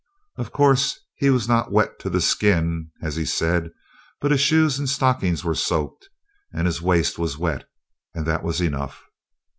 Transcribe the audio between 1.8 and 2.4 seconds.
to the